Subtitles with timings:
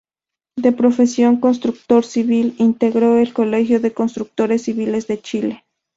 [0.57, 5.63] De profesión constructor civil, integró el Colegio de Constructores Civiles de Chile.